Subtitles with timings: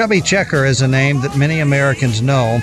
[0.00, 2.62] Chubby Checker is a name that many Americans know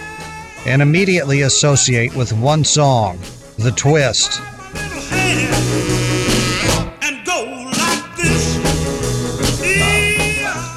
[0.66, 3.20] and immediately associate with one song,
[3.60, 4.42] The Twist.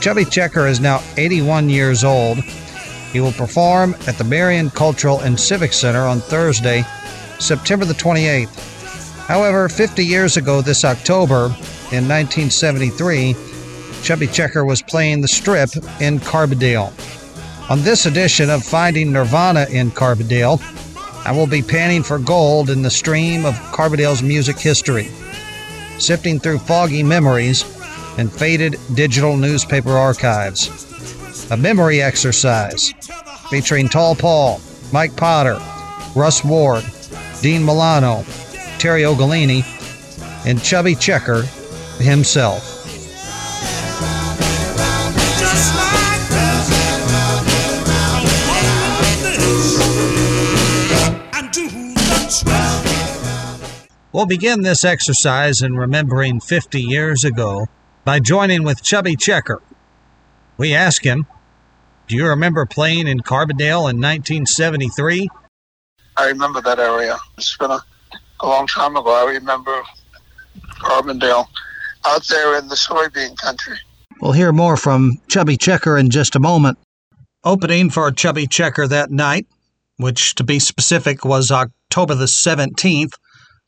[0.03, 2.37] Chubby Checker is now 81 years old.
[3.11, 6.85] He will perform at the Marion Cultural and Civic Center on Thursday,
[7.39, 9.27] September the 28th.
[9.27, 11.55] However, 50 years ago this October,
[11.93, 13.35] in 1973,
[14.03, 16.93] Chubby Checker was playing the strip in Carbondale.
[17.71, 20.61] On this edition of Finding Nirvana in Carbondale,
[21.25, 25.09] I will be panning for gold in the stream of Carbondale's music history,
[25.99, 27.63] sifting through foggy memories
[28.19, 30.87] and faded digital newspaper archives.
[31.51, 32.93] A memory exercise
[33.51, 34.61] featuring Tawl Paul,
[34.93, 35.59] Mike Potter,
[36.15, 36.85] Russ Ward,
[37.41, 38.25] Dean Milano,
[38.79, 39.65] Terry Ogolini,
[40.47, 41.43] and Chubby Checker
[41.99, 42.70] himself.
[54.13, 57.69] We'll begin this exercise in remembering 50 years ago
[58.05, 59.63] by joining with Chubby Checker.
[60.59, 61.29] We ask him,
[62.09, 65.29] Do you remember playing in Carbondale in 1973?
[66.17, 67.19] I remember that area.
[67.39, 67.81] It's been a,
[68.41, 69.11] a long time ago.
[69.11, 69.81] I remember
[70.81, 71.47] Carbondale
[72.05, 73.77] out there in the soybean country.
[74.21, 76.79] We'll hear more from Chubby Checker in just a moment.
[77.45, 79.47] Opening for Chubby Checker that night,
[79.99, 83.13] which to be specific was October the 17th,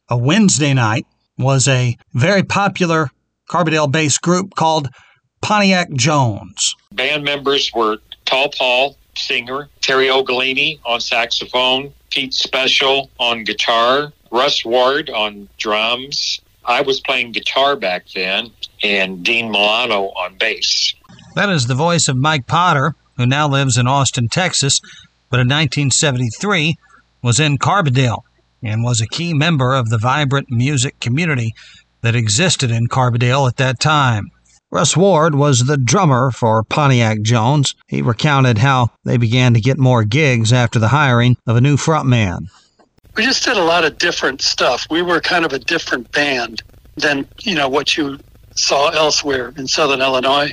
[0.08, 1.06] a Wednesday night,
[1.38, 3.10] was a very popular
[3.50, 4.88] Carbondale based group called
[5.40, 6.74] Pontiac Jones.
[6.92, 14.64] Band members were Tawl Paul, singer, Terry Ogolini on saxophone, Pete Special on guitar, Russ
[14.64, 16.40] Ward on drums.
[16.64, 18.50] I was playing guitar back then,
[18.82, 20.94] and Dean Milano on bass.
[21.34, 24.80] That is the voice of Mike Potter, who now lives in Austin, Texas,
[25.28, 26.76] but in 1973
[27.22, 28.22] was in Carbondale
[28.62, 31.54] and was a key member of the vibrant music community
[32.02, 34.30] that existed in Carbondale at that time.
[34.70, 37.74] Russ Ward was the drummer for Pontiac Jones.
[37.88, 41.76] He recounted how they began to get more gigs after the hiring of a new
[41.76, 42.46] frontman.
[43.14, 44.86] We just did a lot of different stuff.
[44.90, 46.62] We were kind of a different band
[46.96, 48.18] than, you know, what you
[48.56, 50.52] saw elsewhere in Southern Illinois.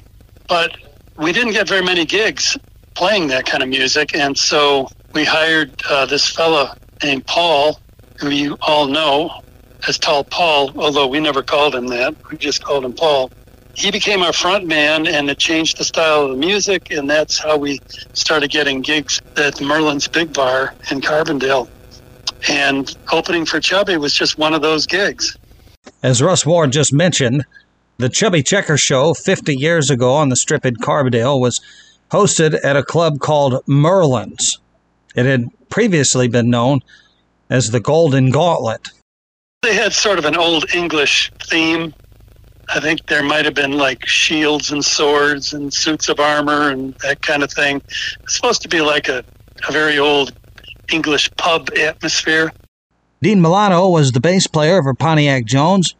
[0.49, 0.75] But
[1.17, 2.57] we didn't get very many gigs
[2.95, 4.13] playing that kind of music.
[4.13, 7.79] And so we hired uh, this fella named Paul,
[8.19, 9.31] who you all know,
[9.88, 12.16] as Tawl Paul, although we never called him that.
[12.30, 13.31] We just called him Paul.
[13.75, 17.40] He became our front man and it changed the style of the music, and that's
[17.40, 17.80] how we
[18.13, 21.69] started getting gigs at Merlin's Big Bar in Carbondale.
[22.50, 25.38] And opening for Chubby was just one of those gigs.
[26.03, 27.46] As Russ Ward just mentioned,
[27.97, 31.62] the Chubby Checker Show 50 years ago on the strip in Carbondale was
[32.12, 34.59] hosted at a club called Merlin's.
[35.16, 36.81] It had previously been known
[37.49, 38.89] as the Golden Gauntlet.
[39.61, 41.93] They had sort of an old English theme.
[42.69, 46.93] I think there might have been like shields and swords and suits of armor and
[47.03, 47.81] that kind of thing.
[48.21, 49.23] It's supposed to be like a,
[49.67, 50.33] a very old
[50.91, 52.51] English pub atmosphere.
[53.21, 55.95] Dean Milano was the bass player for Pontiac Jones.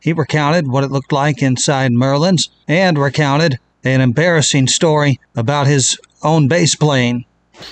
[0.00, 5.98] He recounted what it looked like inside Merlin's and recounted an embarrassing story about his
[6.22, 7.24] own bass playing.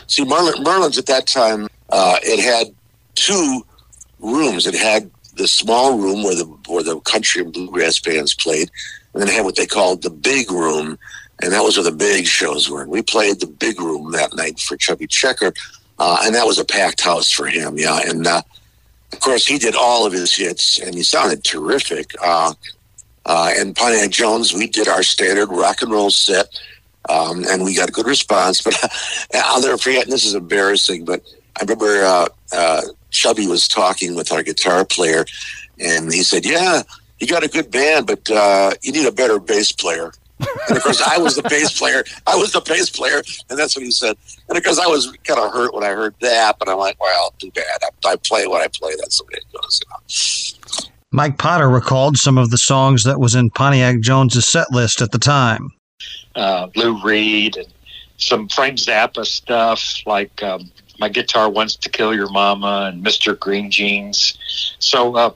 [0.07, 2.75] See, Merlin, Merlin's at that time, uh, it had
[3.21, 3.67] two
[4.19, 4.67] rooms.
[4.67, 8.71] It had the small room where the where the country and bluegrass bands played,
[9.13, 10.99] and then it had what they called the big room,
[11.43, 12.83] and that was where the big shows were.
[12.83, 15.53] And we played the big room that night for Chubby Checker,
[15.99, 17.79] uh, and that was a packed house for him.
[17.79, 18.43] Yeah, and uh,
[19.13, 22.15] of course he did all of his hits, and he sounded terrific.
[22.23, 22.55] Uh,
[23.27, 26.47] uh and Pontiac Jones, we did our standard rock and roll set.
[27.09, 28.77] Um, and we got a good response, but
[29.35, 30.07] I'll never forget.
[30.07, 31.23] This is embarrassing, but
[31.57, 35.25] I remember uh, uh, Chubby was talking with our guitar player,
[35.79, 36.83] and he said, "Yeah,
[37.19, 40.13] you got a good band, but uh, you need a better bass player."
[40.69, 42.03] and of course, I was the bass player.
[42.27, 44.17] I was the bass player, and that's what he said.
[44.49, 47.01] And of course, I was kind of hurt when I heard that, but I'm like,
[47.01, 47.81] "Well, too bad.
[47.83, 48.93] I, I play what I play.
[48.99, 50.91] That's the way it goes." You know?
[51.13, 55.11] Mike Potter recalled some of the songs that was in Pontiac Jones's set list at
[55.11, 55.71] the time.
[56.37, 57.67] Uh, Lou Reed and
[58.21, 63.39] some Frank Zappa stuff like um, my guitar wants to kill your mama and Mr.
[63.39, 64.39] Green Jeans.
[64.79, 65.33] So uh,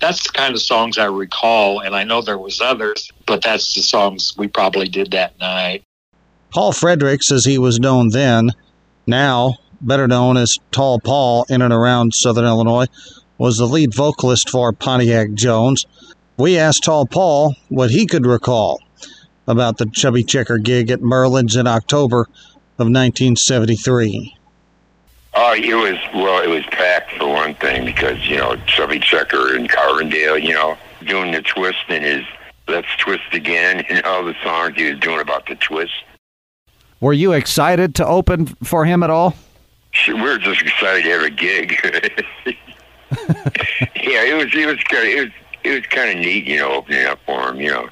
[0.00, 3.74] that's the kind of songs I recall, and I know there was others, but that's
[3.74, 5.82] the songs we probably did that night.
[6.50, 8.50] Paul Fredericks, as he was known then,
[9.06, 12.86] now better known as Tawl Paul in and around Southern Illinois,
[13.36, 15.86] was the lead vocalist for Pontiac Jones.
[16.36, 18.80] We asked Tawl Paul what he could recall
[19.48, 22.20] about the Chubby Checker gig at Merlin's in October
[22.78, 24.36] of 1973?
[25.34, 26.42] Oh, it was well.
[26.42, 30.76] It was packed for one thing because you know Chubby Checker and Carbondale, you know,
[31.04, 32.24] doing the twisting his
[32.66, 35.92] let's twist again, and all the songs he was doing about the twist.
[37.00, 39.34] Were you excited to open for him at all?
[40.06, 41.74] We were just excited to have a gig.
[43.96, 44.54] yeah, it was.
[44.54, 45.06] It was kind.
[45.06, 45.32] Of, it was.
[45.64, 47.60] It was kind of neat, you know, opening up for him.
[47.60, 47.88] You know.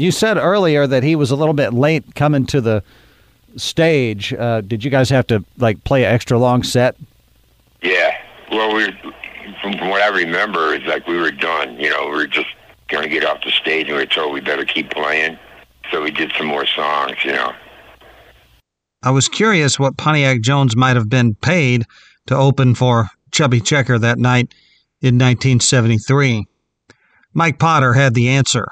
[0.00, 2.82] You said earlier that he was a little bit late coming to the
[3.56, 4.32] stage.
[4.32, 6.96] Uh, did you guys have to like play an extra long set?
[7.82, 8.16] Yeah.
[8.50, 8.86] Well, we
[9.60, 11.78] from, from what I remember, it's like we were done.
[11.78, 12.48] You know, we were just
[12.88, 15.38] going to get off the stage, and we were told we better keep playing.
[15.90, 17.16] So we did some more songs.
[17.22, 17.52] You know.
[19.02, 21.84] I was curious what Pontiac Jones might have been paid
[22.26, 24.54] to open for Chubby Checker that night
[25.02, 26.46] in 1973.
[27.34, 28.66] Mike Potter had the answer.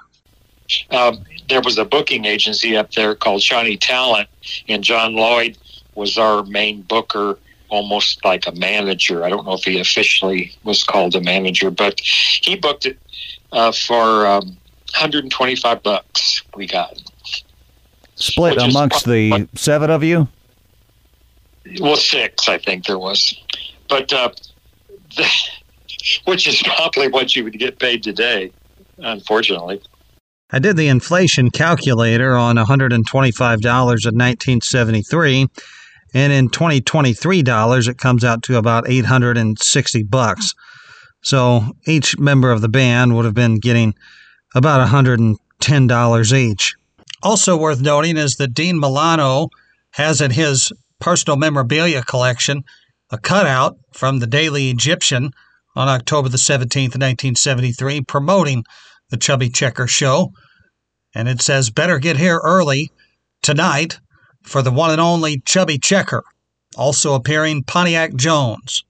[0.91, 4.29] Um, there was a booking agency up there called Shawnee Talent,
[4.69, 5.57] and John Lloyd
[5.95, 7.39] was our main booker,
[7.69, 9.25] almost like a manager.
[9.25, 12.99] I don't know if he officially was called a manager, but he booked it
[13.53, 14.47] uh, for um,
[14.93, 16.43] 125 bucks.
[16.55, 17.01] We got
[18.19, 20.29] split amongst the seven of you?
[21.81, 23.39] Well, six, I think there was,
[23.89, 24.31] but uh,
[25.17, 25.29] the,
[26.25, 28.53] which is probably what you would get paid today,
[28.99, 29.83] unfortunately.
[30.51, 35.47] I did the inflation calculator on $125 in 1973,
[36.15, 40.55] and in 2023 dollars, it comes out to about 860 bucks.
[41.23, 43.95] So each member of the band would have been getting
[44.55, 46.75] about $110 each.
[47.23, 49.49] Also worth noting is that Dean Milano
[49.93, 52.63] has in his personal memorabilia collection
[53.11, 55.33] a cutout from the Daily Egyptian
[55.75, 58.65] on October the 17th, 1973, promoting
[59.11, 60.33] the Chubby Checker show.
[61.15, 62.91] And it says, Better get here early
[63.43, 63.99] tonight
[64.43, 66.23] for the one and only Chubby Checker,
[66.77, 68.85] also appearing Pontiac Jones.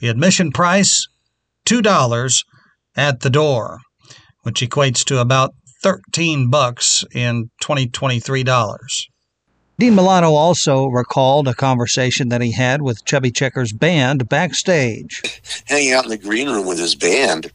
[0.00, 1.06] The admission price,
[1.66, 2.44] $2
[2.96, 3.78] at the door,
[4.42, 9.08] which equates to about 13 bucks in 2023 dollars.
[9.78, 15.42] Dean Milano also recalled a conversation that he had with Chubby Checker's band backstage.
[15.66, 17.50] Hanging out in the green room with his band.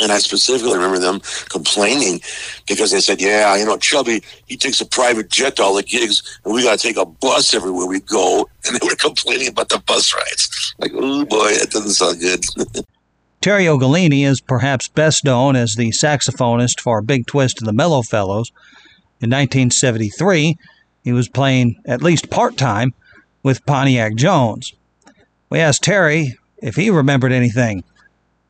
[0.00, 2.20] And I specifically remember them complaining
[2.66, 5.82] because they said, Yeah, you know, Chubby, he takes a private jet to all the
[5.82, 8.48] gigs, and we got to take a bus everywhere we go.
[8.66, 10.74] And they were complaining about the bus rides.
[10.78, 12.44] Like, oh boy, that doesn't sound good.
[13.40, 18.02] Terry Ogolini is perhaps best known as the saxophonist for Big Twist and the Mellow
[18.02, 18.52] Fellows.
[19.22, 20.58] In 1973,
[21.04, 22.92] he was playing at least part time
[23.42, 24.74] with Pontiac Jones.
[25.48, 27.82] We asked Terry if he remembered anything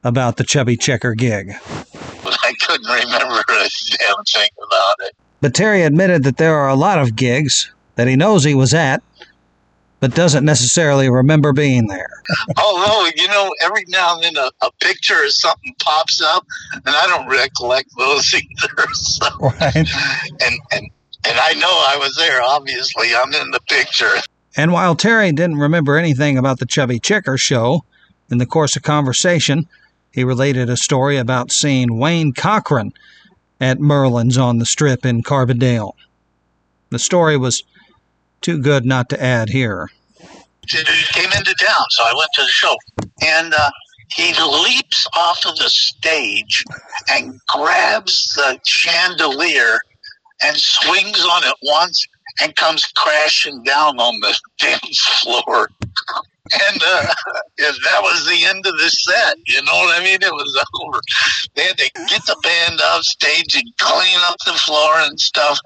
[0.05, 1.52] about the Chubby Checker gig.
[1.73, 3.69] I couldn't remember a
[3.99, 5.17] damn thing about it.
[5.41, 8.75] But Terry admitted that there are a lot of gigs that he knows he was
[8.75, 9.02] at
[10.00, 12.23] but doesn't necessarily remember being there.
[12.58, 16.88] Although, you know, every now and then a, a, picture or something pops up, and
[16.88, 18.87] I don't recollect those either.
[18.94, 19.26] So.
[19.38, 19.76] Right.
[19.76, 20.91] And and
[21.26, 22.43] and I know I was there.
[22.43, 24.12] Obviously, I'm in the picture.
[24.56, 27.85] And while Terry didn't remember anything about the Chubby Checker show,
[28.31, 29.69] in the course of conversation,
[30.12, 32.93] he related a story about seeing Wayne Cochran
[33.61, 35.93] at Merlin's on the Strip in Carbondale.
[36.90, 37.62] The story was
[38.40, 39.90] too good not to add here.
[40.67, 40.79] He
[41.12, 42.76] came into town, so I went to the show.
[43.23, 43.71] And uh,
[44.14, 46.64] he leaps off of the stage
[47.09, 49.79] and grabs the chandelier
[50.43, 52.07] and swings on it once
[52.40, 55.69] and comes crashing down on the dance floor
[56.52, 57.07] and uh,
[57.59, 59.37] that was the end of the set.
[59.47, 60.19] You know what I mean?
[60.23, 61.00] It was over.
[61.54, 65.59] They had to get the band off stage and clean up the floor and stuff,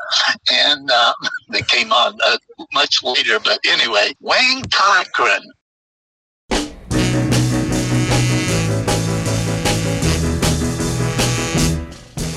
[0.51, 1.13] and uh,
[1.51, 2.37] they came on uh,
[2.73, 3.39] much later.
[3.41, 5.43] But anyway, Wayne Cochran.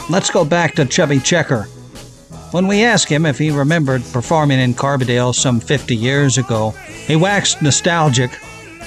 [0.09, 1.67] Let's go back to Chubby Checker.
[2.51, 6.71] When we asked him if he remembered performing in Carbondale some 50 years ago,
[7.05, 8.31] he waxed nostalgic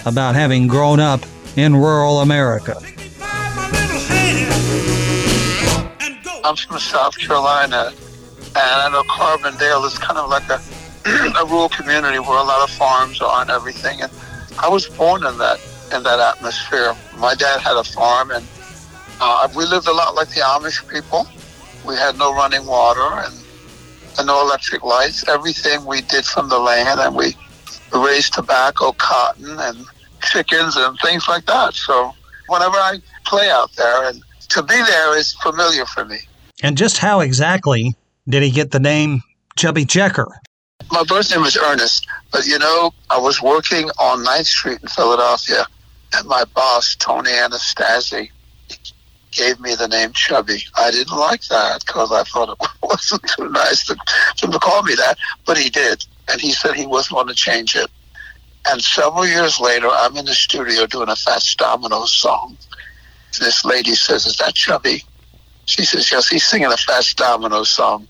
[0.06, 1.20] about having grown up
[1.56, 2.80] in rural America.
[6.42, 10.58] I'm from South Carolina, and I know Carbondale is kind of like a,
[11.38, 14.00] a rural community where a lot of farms are and everything.
[14.00, 14.10] And
[14.58, 15.60] I was born in that
[15.92, 16.96] in that atmosphere.
[17.18, 18.46] My dad had a farm, and
[19.20, 21.26] uh, we lived a lot like the Amish people.
[21.86, 23.39] We had no running water and,
[24.18, 25.28] and no electric lights.
[25.28, 27.36] Everything we did from the land, and we
[27.92, 29.84] raised tobacco, cotton, and
[30.22, 31.74] chickens and things like that.
[31.74, 32.12] So
[32.48, 36.18] whenever I play out there, and to be there is familiar for me.
[36.62, 37.94] And just how exactly
[38.28, 39.22] did he get the name
[39.56, 40.40] Chubby Checker?
[40.90, 44.88] My birth name was Ernest, but you know, I was working on 9th Street in
[44.88, 45.66] Philadelphia,
[46.14, 48.30] and my boss, Tony Anastasi,
[49.30, 50.62] gave me the name Chubby.
[50.76, 53.96] I didn't like that because I thought it wasn't too nice to,
[54.38, 56.04] to call me that, but he did.
[56.30, 57.90] And he said he wasn't going to change it.
[58.68, 62.56] And several years later, I'm in the studio doing a Fats Domino song.
[63.38, 65.04] This lady says, Is that Chubby?
[65.64, 68.06] She says, Yes, he's singing a Fats Domino song.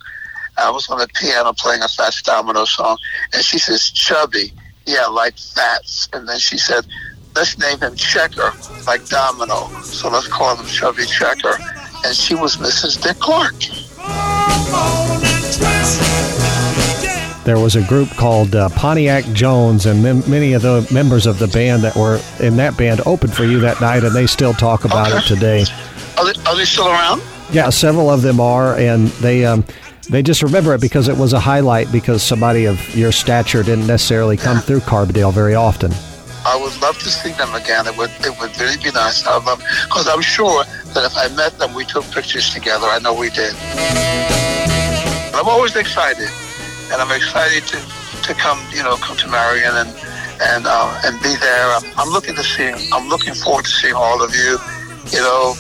[0.57, 2.99] I was on the piano playing a Fats Domino song.
[3.33, 4.53] And she says, Chubby.
[4.87, 6.09] Yeah, like Fats.
[6.13, 6.85] And then she said,
[7.35, 8.53] let's name him Checker,
[8.87, 9.69] like Domino.
[9.83, 11.57] So let's call him Chubby Checker.
[12.05, 13.03] And she was Mrs.
[13.03, 13.55] Dick Clark.
[17.45, 21.39] There was a group called uh, Pontiac Jones, and mem- many of the members of
[21.39, 24.53] the band that were in that band opened for you that night, and they still
[24.53, 25.19] talk about okay.
[25.19, 25.65] it today.
[26.19, 27.23] Are they, are they, still around?
[27.51, 29.65] Yeah, several of them are, and they um,
[30.11, 33.87] they just remember it because it was a highlight because somebody of your stature didn't
[33.87, 34.63] necessarily come yeah.
[34.63, 35.93] through Carbondale very often.
[36.45, 37.87] I would love to see them again.
[37.87, 41.17] It would it would really be nice to have them because I'm sure that if
[41.17, 42.87] I met them, we took pictures together.
[42.87, 43.55] I know we did.
[45.37, 46.29] I'm always excited,
[46.93, 47.79] and I'm excited to,
[48.23, 49.91] to come you know come to Marion and
[50.41, 51.67] and uh, and be there.
[51.77, 52.73] I'm, I'm looking to see.
[52.93, 54.57] I'm looking forward to seeing all of you.
[55.13, 55.55] You know,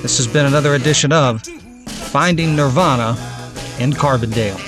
[0.01, 3.17] This has been another edition of Finding Nirvana
[3.77, 4.66] in Carbondale.